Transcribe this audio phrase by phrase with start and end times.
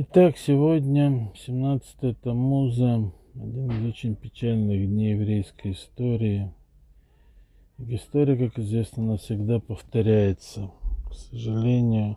[0.00, 6.52] Итак, сегодня 17 Тамуза, один из очень печальных дней еврейской истории.
[7.78, 10.70] История, как известно, навсегда повторяется.
[11.10, 12.16] К сожалению,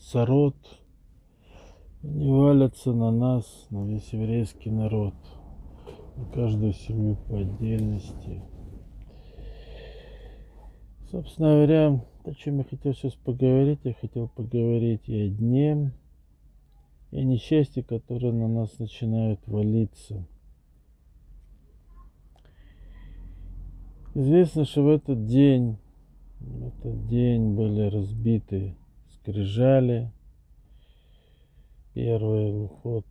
[0.00, 0.56] царот
[2.02, 5.14] не валятся на нас, на весь еврейский народ,
[6.16, 8.42] на каждую семью по отдельности.
[11.12, 15.92] Собственно говоря, о чем я хотел сейчас поговорить, я хотел поговорить и о дне,
[17.14, 20.26] и несчастья, которые на нас начинают валиться.
[24.16, 25.78] Известно, что в этот день,
[26.40, 28.74] в этот день были разбиты
[29.12, 30.10] скрижали,
[31.94, 33.06] первый лухот.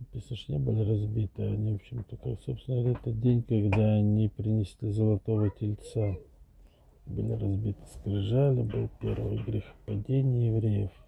[0.00, 4.90] Написано, что не были разбиты, они, в общем-то, как, собственно, этот день, когда они принесли
[4.90, 6.16] золотого тельца,
[7.04, 11.01] были разбиты скрижали, был первый грех падения евреев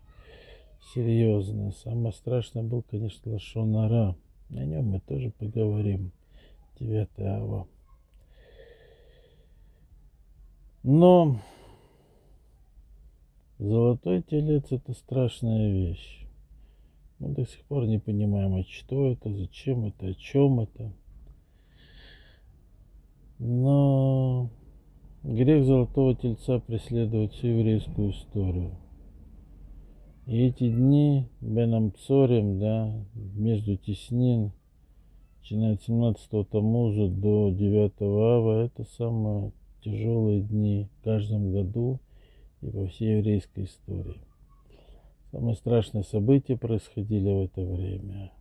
[0.94, 1.72] серьезное.
[1.72, 4.16] Самое страшное был, конечно, Лашонара.
[4.50, 6.12] О нем мы тоже поговорим.
[6.80, 7.68] 9 ава.
[10.82, 11.40] Но
[13.58, 16.26] золотой телец это страшная вещь.
[17.18, 20.92] Мы до сих пор не понимаем, а что это, зачем это, о чем это.
[23.38, 24.50] Но
[25.22, 28.76] грех золотого тельца преследует всю еврейскую историю.
[30.26, 34.52] И эти дни Беном Цорем, да, между Теснин,
[35.40, 39.52] начиная от 17 Тамуза до 9 Ава, это самые
[39.82, 42.00] тяжелые дни в каждом году
[42.62, 44.16] и во всей еврейской истории.
[45.30, 48.32] Самые страшные события происходили в это время.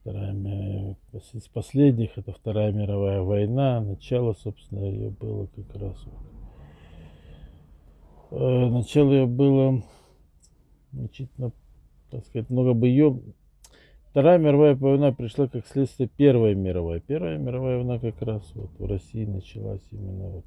[0.00, 0.96] Вторая,
[1.32, 3.80] из последних это Вторая мировая война.
[3.80, 5.96] Начало, собственно, ее было как раз.
[8.30, 9.82] Э, начало ее было
[10.92, 11.52] значительно,
[12.10, 13.20] так сказать, много бы ее...
[14.10, 17.00] Вторая мировая война пришла как следствие Первой мировой.
[17.00, 20.44] Первая мировая война как раз вот в России началась именно вот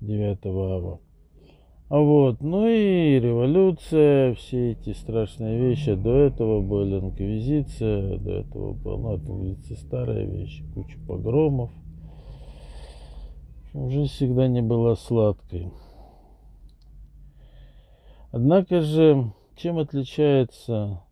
[0.00, 1.00] 9 ава.
[1.90, 5.94] А вот, ну и революция, все эти страшные вещи.
[5.94, 11.72] До этого была инквизиция, до этого была, ну, инквизиция старая вещь, куча погромов.
[13.74, 15.72] Жизнь всегда не была сладкой.
[18.32, 21.02] Однако же, чем отличается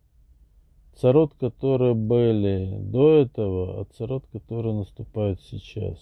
[0.95, 5.97] царот, которые были до этого, от царот, которые наступают сейчас?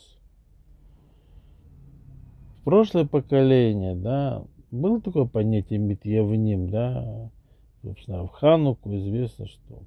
[2.59, 7.31] В прошлое поколение, да, было такое понятие митьявним, да,
[7.81, 9.83] собственно, в Хануку известно, что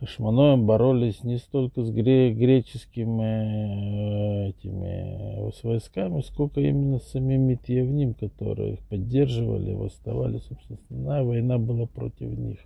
[0.00, 8.14] Хашманоем боролись не столько с греческими э, этими с войсками, сколько именно с самим Митьевним,
[8.14, 10.38] которые их поддерживали, восставали.
[10.38, 12.58] Собственно, война была против них.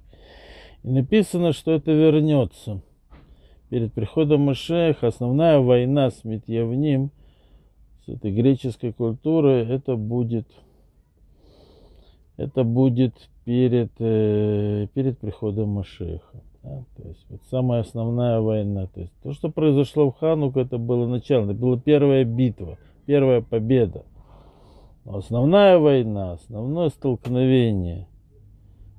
[0.82, 2.82] И написано, что это вернется.
[3.70, 7.12] Перед приходом Машеха основная война с Митьевним,
[8.04, 10.48] с этой греческой культурой, это будет,
[12.36, 13.14] это будет
[13.46, 16.42] перед, э, перед приходом Машеха.
[16.62, 16.84] Да?
[16.96, 18.86] То есть вот самая основная война.
[18.86, 23.40] То есть то, что произошло в Ханук, это было начало, это была первая битва, первая
[23.40, 24.04] победа.
[25.04, 28.06] Но основная война, основное столкновение,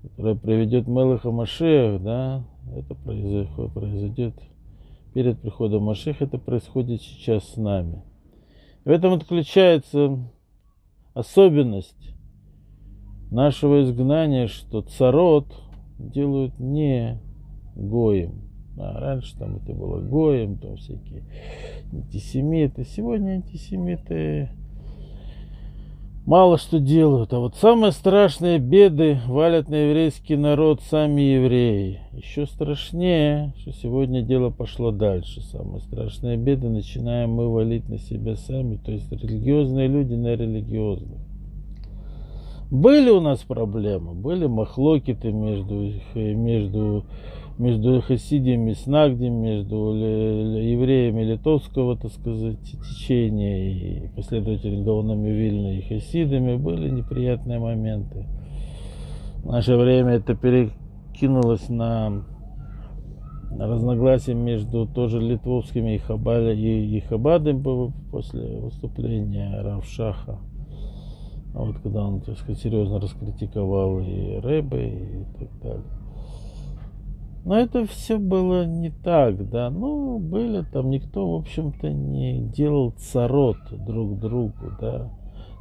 [0.02, 2.44] которое приведет Мелаха Машех, да,
[2.76, 4.34] это произойдет, произойдет
[5.14, 8.04] перед приходом Машех, это происходит сейчас с нами.
[8.84, 10.20] В этом отключается
[11.14, 12.16] особенность
[13.32, 15.48] нашего изгнания, что царот
[15.98, 17.22] делают не
[17.76, 18.42] Гоем.
[18.78, 21.24] А раньше там это было Гоем, там всякие
[21.92, 22.86] антисемиты.
[22.86, 24.50] Сегодня антисемиты
[26.26, 27.34] мало что делают.
[27.34, 32.02] А вот самые страшные беды валят на еврейский народ сами евреи.
[32.14, 35.42] Еще страшнее, что сегодня дело пошло дальше.
[35.42, 41.20] Самые страшные беды начинаем мы валить на себя сами, то есть религиозные люди на религиозных.
[42.72, 47.06] Были у нас проблемы, были махлокиты между, между
[47.58, 56.56] между хасидиями, снагдем, между евреями литовского, так сказать, течения и последователями Гаонами Вильна и хасидами
[56.56, 58.26] были неприятные моменты.
[59.44, 62.24] В наше время это перекинулось на
[63.60, 70.40] разногласия между тоже литовскими и, хабали, и, и хабадами после выступления Равшаха.
[71.54, 76.03] А вот когда он, так сказать, серьезно раскритиковал и Рэбе и так далее.
[77.46, 79.70] Но это все было не так, да.
[79.70, 85.12] Ну, были там, никто, в общем-то, не делал царот друг другу, да.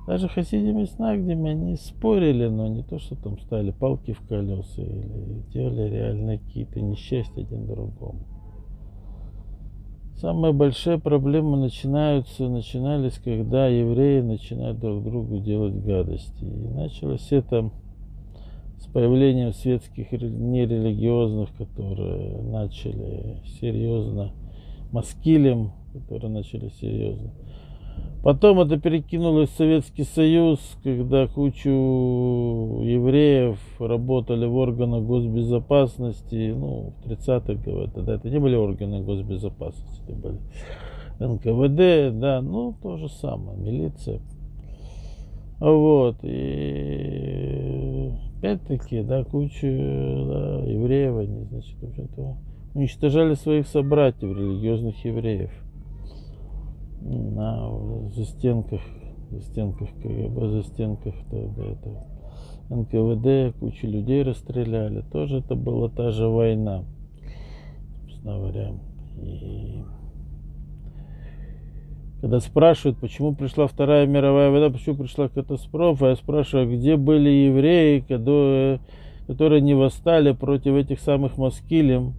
[0.06, 4.81] даже Хасидим и Снагдим, они спорили, но не то, что там ставили палки в колеса
[4.81, 8.26] или делали реально какие-то несчастья один другому.
[10.23, 16.44] Самые большие проблемы начинаются, начинались, когда евреи начинают друг другу делать гадости.
[16.44, 17.73] И началось это
[18.82, 24.32] с появлением светских нерелигиозных, которые начали серьезно,
[24.90, 27.32] маскилем, которые начали серьезно
[28.23, 37.08] Потом это перекинулось в Советский Союз, когда кучу евреев работали в органах госбезопасности, ну, в
[37.08, 40.38] 30-х, говорят, тогда это не были органы госбезопасности, это были
[41.19, 44.20] НКВД, да, ну, то же самое, милиция.
[45.58, 47.51] Вот, и
[48.43, 52.37] опять-таки, да, куча да, евреев, они, значит, в общем-то,
[52.75, 55.53] уничтожали своих собратьев, религиозных евреев
[57.03, 58.81] на застенках,
[59.31, 62.06] застенках КГБ, застенках тогда это
[62.69, 65.03] НКВД, кучу людей расстреляли.
[65.12, 66.85] Тоже это была та же война,
[68.00, 68.73] собственно говоря.
[69.23, 69.85] И
[72.22, 77.98] когда спрашивают, почему пришла Вторая мировая война, почему пришла катастрофа, я спрашиваю, где были евреи,
[77.98, 82.14] которые, не восстали против этих самых москилем,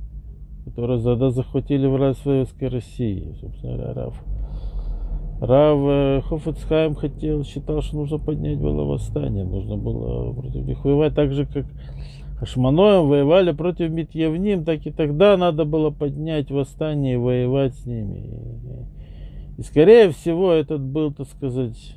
[0.65, 4.23] которые тогда захватили власть в Советской России, собственно говоря, Раф.
[5.39, 11.15] Рав э, Хофицхайм хотел, считал, что нужно поднять было восстание, нужно было против них воевать
[11.15, 11.65] так же, как
[12.39, 19.02] Хашманоем воевали против Митьевним, так и тогда надо было поднять восстание и воевать с ними.
[19.57, 21.95] И, скорее всего, этот был, так сказать,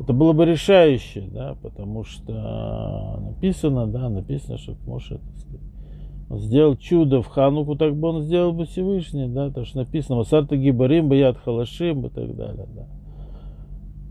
[0.00, 6.76] это было бы решающе, да, потому что написано, да, написано, что может, так сказать, сделал
[6.76, 11.08] чудо в Хануку, так бы он сделал бы Всевышний, да, то что написано, Васарта Гибарим,
[11.08, 12.86] Баят Халашим и так далее, да.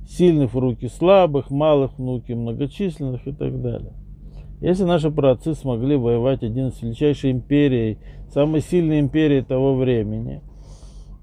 [0.07, 3.93] Сильных в руки слабых, малых в руки многочисленных и так далее.
[4.61, 7.97] Если наши праотцы смогли воевать один с величайшей империей,
[8.29, 10.41] самой сильной империей того времени,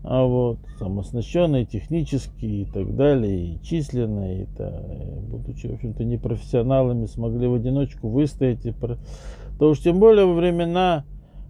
[0.02, 4.72] а вот, самооснащенные технически и так далее, и численные, и, да,
[5.28, 8.72] будучи, в общем-то, непрофессионалами, смогли в одиночку выстоять и
[9.58, 11.04] то уж тем более во времена,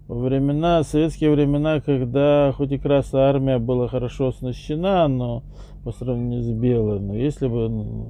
[0.07, 5.43] во времена, советские времена, когда хоть и Красная Армия была хорошо оснащена, но
[5.85, 7.61] по сравнению с Белой, но если бы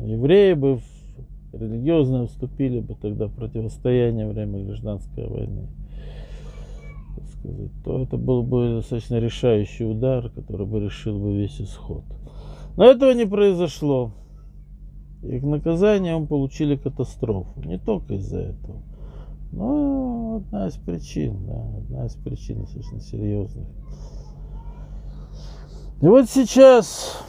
[0.08, 0.80] евреи бы
[1.54, 5.68] религиозно вступили бы тогда в противостояние во время гражданской войны,
[7.28, 12.04] сказать, то это был бы достаточно решающий удар, который бы решил бы весь исход.
[12.78, 14.12] Но этого не произошло.
[15.24, 17.62] И к наказанию он получили катастрофу.
[17.64, 18.82] Не только из-за этого.
[19.52, 23.68] Ну, одна из причин, да, одна из причин достаточно серьезных.
[26.02, 27.22] И вот сейчас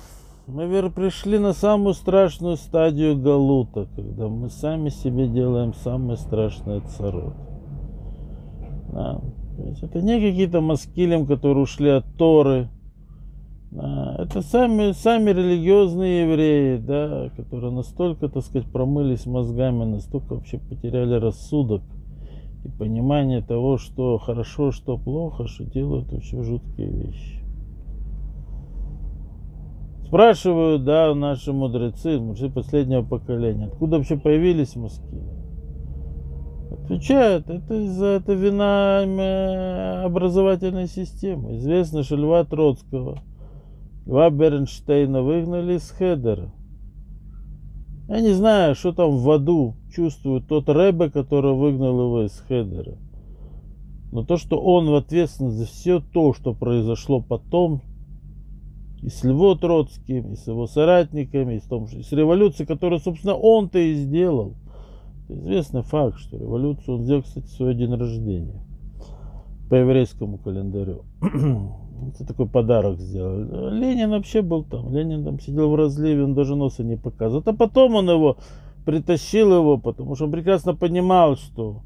[0.46, 7.34] мы пришли на самую страшную стадию Галута, когда мы сами себе делаем самое страшное царот.
[8.92, 9.20] Да.
[9.62, 12.68] То есть это не какие-то маскилем, которые ушли от Торы.
[13.70, 14.16] Да.
[14.18, 21.14] Это сами, сами религиозные евреи, да, которые настолько, так сказать, промылись мозгами, настолько вообще потеряли
[21.14, 21.82] рассудок–
[22.64, 27.42] и понимание того, что хорошо, что плохо, что делают очень жуткие вещи.
[30.06, 35.18] Спрашивают, да, наши мудрецы, мудрецы последнего поколения, откуда вообще появились мозги?
[36.92, 41.56] Отвечают, это из-за это вина образовательной системы.
[41.56, 43.22] Известно, что Льва Троцкого,
[44.04, 46.52] Льва Бернштейна выгнали из Хедера.
[48.08, 52.98] Я не знаю, что там в аду чувствует тот Рэбе, который выгнал его из Хедера.
[54.12, 57.80] Но то, что он ответственен за все то, что произошло потом,
[59.00, 63.00] и с Льво Троцким, и с его соратниками, и с, том, и с революцией, которую,
[63.00, 64.56] собственно, он-то и сделал.
[65.28, 68.60] Известный факт, что революцию он сделал, кстати, свой день рождения
[69.68, 71.04] по еврейскому календарю.
[71.22, 73.70] Это такой подарок сделал.
[73.70, 74.92] Ленин вообще был там.
[74.94, 77.42] Ленин там сидел в разливе, он даже носа не показывал.
[77.46, 78.36] А потом он его
[78.84, 81.82] притащил его, потому что он прекрасно понимал, что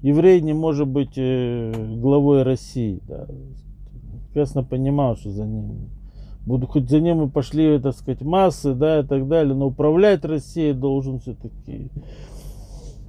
[0.00, 3.00] еврей не может быть э, главой России.
[3.06, 3.26] Да.
[4.28, 5.90] Прекрасно понимал, что за ним
[6.46, 10.24] буду хоть за ним и пошли, так сказать, массы, да, и так далее, но управлять
[10.24, 11.90] Россией должен все-таки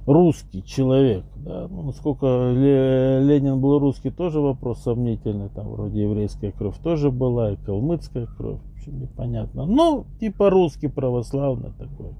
[0.06, 1.24] русский человек.
[1.36, 1.68] Да?
[1.68, 5.48] Ну, насколько Ленин был русский, тоже вопрос сомнительный.
[5.48, 8.60] Там вроде еврейская кровь тоже была, и калмыцкая кровь.
[8.60, 9.66] В общем, непонятно.
[9.66, 12.14] Ну, типа русский православный такой.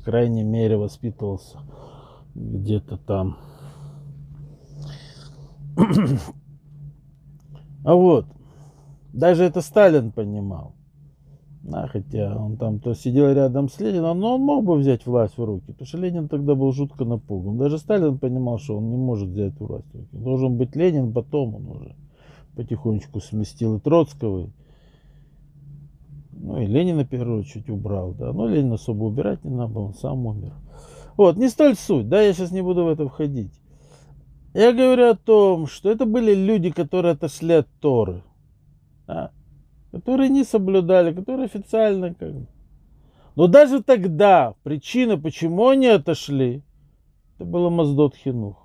[0.00, 1.58] В крайней мере воспитывался
[2.34, 3.36] где-то там.
[7.84, 8.26] А вот,
[9.12, 10.76] даже это Сталин понимал.
[11.62, 15.38] Да, хотя он там то сидел рядом с Лениным, но он мог бы взять власть
[15.38, 17.56] в руки, потому что Ленин тогда был жутко напуган.
[17.56, 20.08] Даже Сталин понимал, что он не может взять власть в руки.
[20.10, 21.94] Должен быть Ленин, потом он уже
[22.56, 24.50] потихонечку сместил и Троцкого.
[26.32, 28.12] Ну и Ленина, в первую очередь, убрал.
[28.12, 28.32] Да.
[28.32, 30.54] Но Ленина особо убирать не надо он сам умер.
[31.16, 33.52] Вот, не столь суть, да, я сейчас не буду в это входить.
[34.52, 38.22] Я говорю о том, что это были люди, которые отошли от Торы.
[39.06, 39.30] Да
[39.92, 42.46] которые не соблюдали, которые официально как бы.
[43.36, 46.62] Но даже тогда причина, почему они отошли,
[47.36, 48.58] это было Маздот Хинух.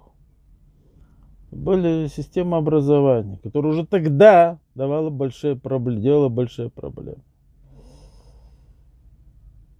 [1.51, 7.23] Были система образования, которая уже тогда давала большие проблемы, делала большие проблемы.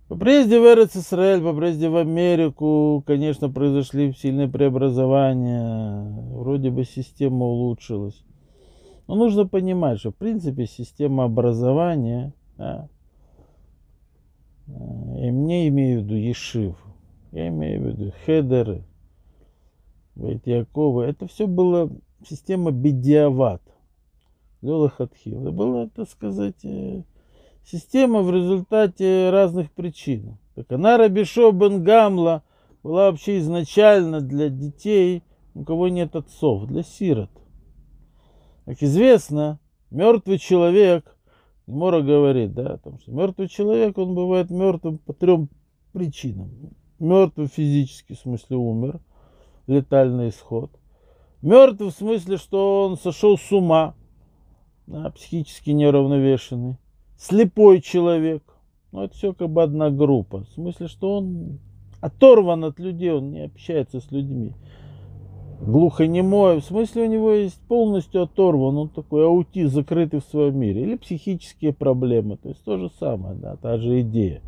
[0.08, 6.06] По приезде в Эрец-Исраэль, по приезде в Америку, конечно, произошли сильные преобразования.
[6.32, 8.24] Вроде бы система улучшилась.
[9.08, 12.90] Но нужно понимать, что в принципе система образования, да,
[14.68, 16.76] и мне имею в виду Ешив,
[17.32, 18.84] я имею в виду Хедеры,
[20.16, 21.90] Якова, это все было
[22.28, 23.62] система бедиават,
[24.62, 25.42] Лелахатхил.
[25.42, 27.04] Это была, так сказать, э,
[27.64, 30.38] система в результате разных причин.
[30.56, 32.44] Так она Рабишо Бен Гамла
[32.84, 35.24] была вообще изначально для детей,
[35.54, 37.30] у кого нет отцов, для сирот.
[38.68, 39.60] Как известно,
[39.92, 41.18] мертвый человек,
[41.68, 45.48] Мора говорит, да, том, что мертвый человек, он бывает мертвым по трем
[45.94, 46.52] причинам.
[47.00, 49.00] Мертвый физически, в смысле умер,
[49.68, 50.70] летальный исход.
[51.42, 53.96] Мертвый в смысле, что он сошел с ума,
[54.86, 56.76] да, психически неравновешенный.
[57.18, 58.44] Слепой человек,
[58.92, 60.40] ну это все как бы одна группа.
[60.40, 61.60] В смысле, что он
[62.02, 64.56] оторван от людей, он не общается с людьми
[65.62, 70.84] глухонемой, в смысле у него есть полностью оторван, он такой аутист, закрытый в своем мире,
[70.84, 74.42] или психические проблемы, то есть то же самое, да, та же идея.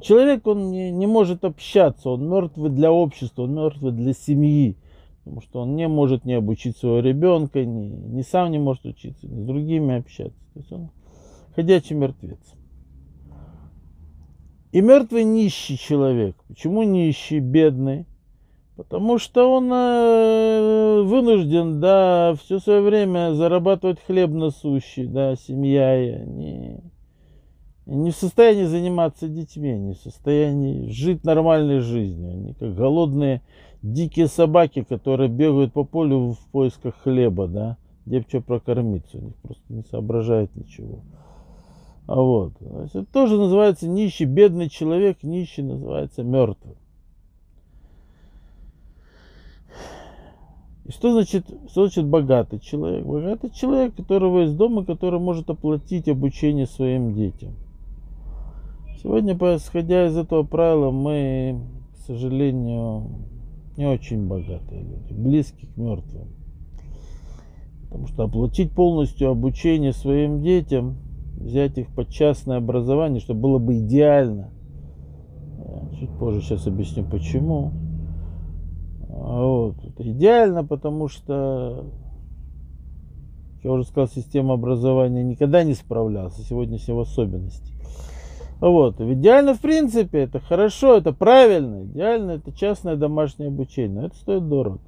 [0.00, 4.76] Человек, он не, не может общаться, он мертвый для общества, он мертвый для семьи,
[5.24, 9.26] потому что он не может не обучить своего ребенка, не, не сам не может учиться,
[9.26, 10.90] ни с другими общаться, то есть он
[11.54, 12.38] ходячий мертвец.
[14.72, 16.36] И мертвый нищий человек.
[16.48, 18.06] Почему нищий, бедный?
[18.76, 26.80] Потому что он э, вынужден, да, все свое время зарабатывать хлеб насущий, да, семья не,
[27.86, 32.32] не в состоянии заниматься детьми, не в состоянии жить нормальной жизнью.
[32.32, 33.42] Они как голодные
[33.82, 37.76] дикие собаки, которые бегают по полю в поисках хлеба, да,
[38.06, 40.98] где бы что прокормиться, у них просто не соображает ничего.
[42.08, 46.74] А вот, это тоже называется нищий, бедный человек, нищий называется мертвым.
[50.84, 53.06] И что значит, что значит богатый человек?
[53.06, 57.54] Богатый человек, которого есть дома, который может оплатить обучение своим детям.
[59.02, 61.60] Сегодня, исходя из этого правила, мы,
[61.94, 63.06] к сожалению,
[63.76, 66.28] не очень богатые люди, близкие к мертвым.
[67.84, 70.96] Потому что оплатить полностью обучение своим детям,
[71.38, 74.50] взять их под частное образование, что было бы идеально.
[75.98, 77.72] Чуть позже сейчас объясню почему.
[79.24, 79.76] Вот.
[79.82, 81.86] Это идеально, потому что,
[83.62, 87.72] я уже сказал, система образования никогда не справлялась, сегодня все в особенности.
[88.60, 89.00] Вот.
[89.00, 91.84] Идеально, в принципе, это хорошо, это правильно.
[91.84, 94.06] Идеально это частное домашнее обучение.
[94.06, 94.80] Это стоит дорого.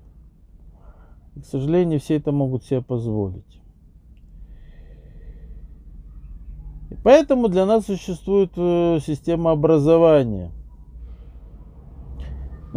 [1.34, 3.60] И, к сожалению, все это могут себе позволить.
[6.90, 10.52] И поэтому для нас существует э, система образования–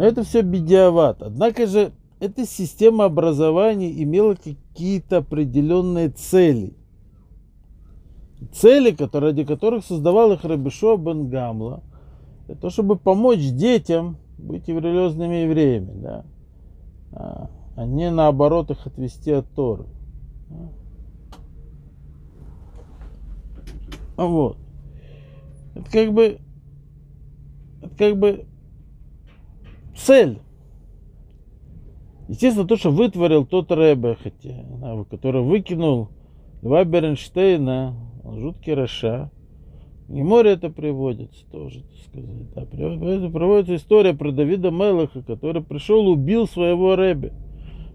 [0.00, 1.20] но это все бедиават.
[1.20, 6.72] Однако же эта система образования имела какие-то определенные цели.
[8.50, 11.82] Цели, ради которых создавал их Рабишо бен Гамла,
[12.46, 16.24] для того, чтобы помочь детям быть религиозными евреями, да,
[17.12, 19.84] а, а не наоборот их отвести от Торы.
[24.16, 24.56] Вот.
[25.74, 26.38] Это как бы,
[27.82, 28.46] это как бы
[29.96, 30.38] цель.
[32.28, 34.64] Естественно, то, что вытворил тот Рэбе, хотя,
[35.10, 36.10] который выкинул
[36.62, 39.30] Льва Бернштейна, жуткий Раша.
[40.08, 42.54] И море это приводится тоже, так сказать.
[42.54, 47.32] Да, приводится история про Давида Мелаха, который пришел убил своего Рэбе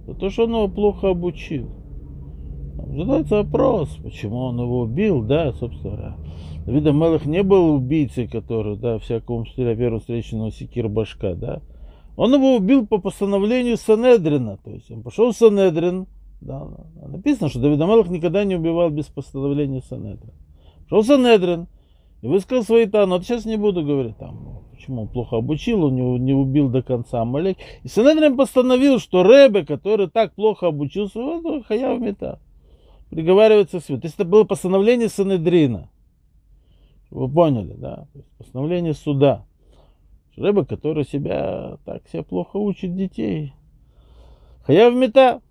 [0.08, 1.70] за то, что он его плохо обучил.
[2.96, 6.18] Задается вопрос, почему он его убил, да, собственно.
[6.66, 11.62] Давида Мелах не был убийцей, который, да, всякому первого встречного секир башка, да.
[12.18, 14.58] Он его убил по постановлению Санедрина.
[14.64, 16.08] То есть он пошел в Санедрин.
[16.42, 16.68] Да,
[17.08, 20.34] написано, что Давид Амелах никогда не убивал без постановления Санедрина.
[20.84, 21.68] Пошел в Санедрин.
[22.22, 22.88] И высказал свои.
[22.88, 26.82] Вот сейчас не буду говорить там, почему он плохо обучил, он не, не убил до
[26.82, 27.58] конца Амалек.
[27.84, 32.40] И Санедрин постановил, что Ребе, который так плохо обучился, вот хаяв мета.
[33.10, 33.84] Приговаривается к.
[33.84, 35.90] То есть это было постановление Санедрина.
[37.12, 38.08] Вы поняли, да?
[38.38, 39.46] Постановление суда.
[40.38, 43.54] Рыба, который себя так себя плохо учит детей.
[44.64, 45.42] Хаяв мета.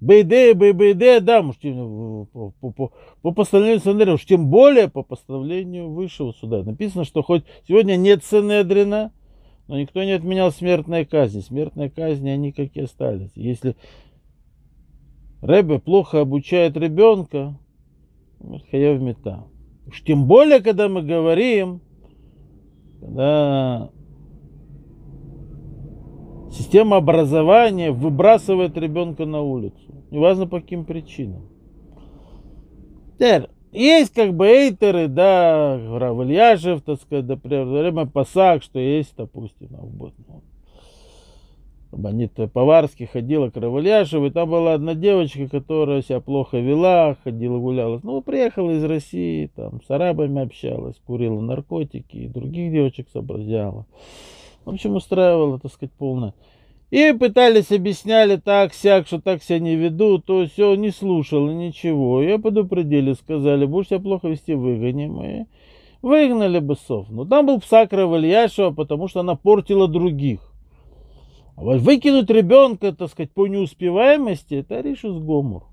[0.00, 6.32] Бейде, бейде, да, по, по, по, по постановлению Санедрина, уж тем более по постановлению высшего
[6.32, 6.62] суда.
[6.62, 9.12] Написано, что хоть сегодня нет Санедрина,
[9.66, 11.40] но никто не отменял смертной казни.
[11.40, 13.30] Смертные казни, они как и остались.
[13.34, 13.76] Если
[15.40, 17.58] Рэбе плохо обучает ребенка,
[18.70, 19.44] хаяв мета.
[19.86, 21.80] Уж тем более, когда мы говорим,
[23.04, 23.90] когда
[26.50, 30.04] система образования выбрасывает ребенка на улицу.
[30.10, 31.42] Неважно по каким причинам.
[33.14, 39.68] Теперь, есть как бы эйтеры, да, Равальяжев, так сказать, например, время Пасак, что есть, допустим,
[39.70, 40.14] вот,
[41.94, 47.58] Рабанит Поварский ходила к Равальяжеву, и там была одна девочка, которая себя плохо вела, ходила,
[47.58, 48.00] гуляла.
[48.02, 53.86] Ну, приехала из России, там, с арабами общалась, курила наркотики, и других девочек сообразяла.
[54.64, 56.34] В общем, устраивала, так сказать, полное.
[56.90, 62.22] И пытались, объясняли так, сяк, что так себя не веду, то все, не слушала ничего.
[62.22, 65.22] Ее предупредили, сказали, будешь себя плохо вести, выгоним.
[65.22, 65.44] И
[66.02, 67.06] выгнали бы сов.
[67.08, 70.40] Но там был псак Равальяшева, потому что она портила других.
[71.56, 75.64] А вот выкинуть ребенка, так сказать, по неуспеваемости, это Ришус Гомур.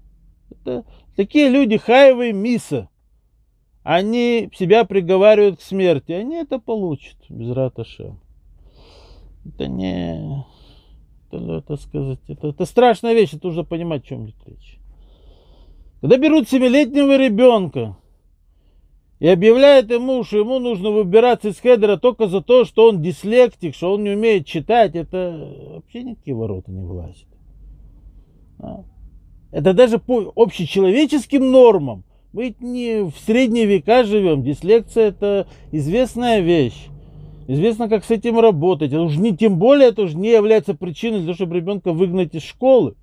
[0.52, 0.86] Это
[1.16, 2.90] такие люди хайвы миса.
[3.84, 6.12] Они себя приговаривают к смерти.
[6.12, 8.20] Они это получат без раташем.
[9.46, 10.46] Это не...
[11.32, 14.78] Это, это сказать, это, это страшная вещь, это нужно понимать, о чем идет речь.
[16.02, 17.96] Когда берут семилетнего ребенка,
[19.22, 23.76] и объявляет ему, что ему нужно выбираться из хедера только за то, что он дислектик,
[23.76, 27.28] что он не умеет читать, это вообще никакие ворота не влазит.
[28.58, 28.84] А?
[29.52, 32.04] Это даже по общечеловеческим нормам.
[32.34, 34.42] Мы не в средние века живем.
[34.42, 36.88] Дислекция это известная вещь.
[37.48, 38.92] Известно, как с этим работать.
[38.92, 42.34] Это уж не, тем более это уже не является причиной для того, чтобы ребенка выгнать
[42.34, 42.96] из школы.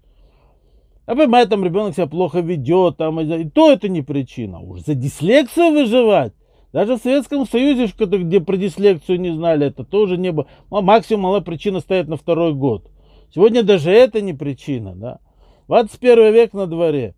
[1.09, 4.61] А понимаете, там ребенок себя плохо ведет, там, и то это не причина.
[4.61, 6.35] Уж за дислексию выживать.
[6.75, 10.49] Даже в Советском Союзе, где про дислекцию не знали, это тоже не было.
[10.69, 12.91] Максимум мала причина стоит на второй год.
[13.35, 14.95] Сегодня даже это не причина.
[14.95, 15.21] Да?
[15.69, 17.15] 21 век на дворе.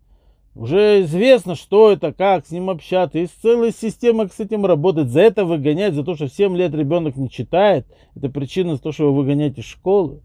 [0.55, 3.19] Уже известно, что это, как с ним общаться.
[3.19, 5.09] Есть целая система, как с этим работать.
[5.09, 7.85] За это выгонять, за то, что в 7 лет ребенок не читает.
[8.15, 10.21] Это причина за то, что его выгонять из школы.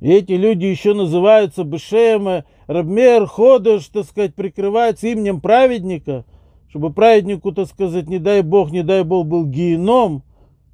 [0.00, 6.24] И эти люди еще называются Бешема, Рабмер, Ходыш, так сказать, прикрываются именем праведника,
[6.68, 10.22] чтобы праведнику, так сказать, не дай Бог, не дай Бог, был геном,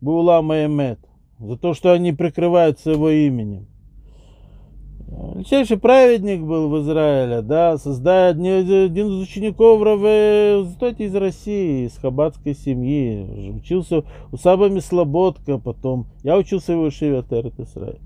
[0.03, 0.99] Баула Эмет,
[1.39, 3.67] за то, что они прикрываются его именем.
[5.35, 11.97] Величайший праведник был в Израиле, да, создая один из учеников Раве, кстати, из России, из
[11.97, 18.01] хаббатской семьи, учился у Сабами Слободка, потом я учился в Ишиве Терет Израиль.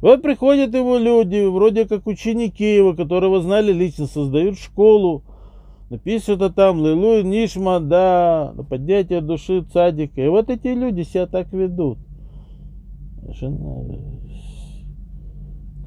[0.00, 5.24] Вот приходят его люди, вроде как ученики его, которого знали лично, создают школу.
[5.88, 10.20] Напишут там Лилуй Нишма, да, на поднятие души цадика.
[10.20, 11.98] И вот эти люди себя так ведут.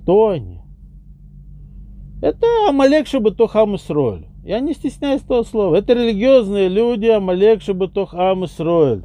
[0.02, 0.62] Кто они?
[2.22, 4.28] Это Амалек Шабатохам Исроэль.
[4.43, 5.76] Я не стесняюсь этого слова.
[5.76, 9.04] Это религиозные люди, Амалек Шабатохам Исроэль.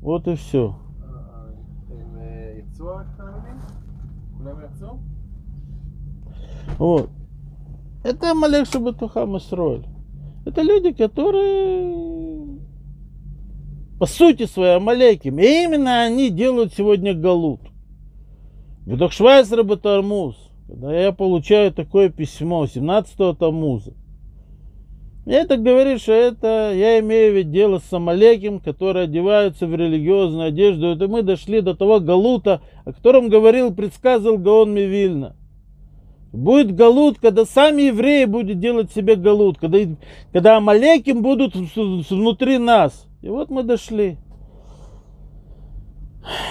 [0.00, 0.81] Вот и все.
[6.78, 7.10] Вот.
[8.04, 9.84] Это Малек Шабатухам Исроль.
[10.44, 12.58] Это люди, которые
[13.98, 15.38] по сути своей Амалеким.
[15.38, 17.60] И именно они делают сегодня Галут.
[18.84, 20.34] Вдох Швайцер Батармуз.
[20.66, 23.92] Когда я получаю такое письмо 17-го Тамуза.
[25.24, 30.48] Это говорит, что это я имею в виду дело с Амалеким, который одевается в религиозную
[30.48, 30.88] одежду.
[30.88, 35.36] Это мы дошли до того Галута, о котором говорил, предсказывал Гаон Мивильна.
[36.32, 39.78] Будет галут, когда сами евреи будут делать себе галут, когда,
[40.32, 43.06] когда Амалеким будут внутри нас.
[43.20, 44.16] И вот мы дошли.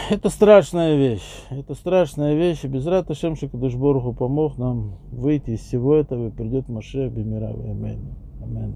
[0.09, 1.23] Это страшная вещь.
[1.49, 2.63] Это страшная вещь.
[2.63, 6.27] И без рата Шемши Кадышборуху помог нам выйти из всего этого.
[6.27, 7.49] И придет Маше Бемира.
[7.49, 8.15] Амин.
[8.41, 8.75] Амин.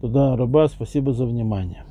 [0.00, 1.84] Туда, Раба, спасибо за внимание.